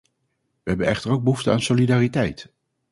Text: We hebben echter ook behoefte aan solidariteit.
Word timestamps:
We 0.63 0.69
hebben 0.69 0.87
echter 0.87 1.11
ook 1.11 1.23
behoefte 1.23 1.51
aan 1.51 1.61
solidariteit. 1.61 2.53